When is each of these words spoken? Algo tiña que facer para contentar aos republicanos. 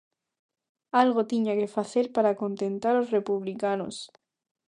Algo 1.01 1.21
tiña 1.31 1.53
que 1.59 1.73
facer 1.77 2.05
para 2.15 2.37
contentar 2.41 2.93
aos 2.97 3.11
republicanos. 3.17 3.95